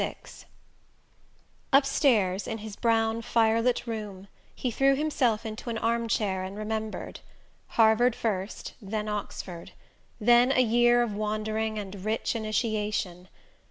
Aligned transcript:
VI 0.01 0.15
Upstairs, 1.71 2.47
in 2.47 2.57
his 2.57 2.75
brown 2.75 3.21
firelit 3.21 3.85
room, 3.85 4.29
he 4.55 4.71
threw 4.71 4.95
himself 4.95 5.45
into 5.45 5.69
an 5.69 5.77
armchair, 5.77 6.43
and 6.43 6.57
remembered... 6.57 7.19
Harvard 7.77 8.15
first 8.15 8.73
then 8.81 9.07
Oxford; 9.07 9.73
then 10.19 10.51
a 10.51 10.61
year 10.61 11.03
of 11.03 11.13
wandering 11.13 11.77
and 11.77 12.03
rich 12.03 12.35
initiation. 12.35 13.29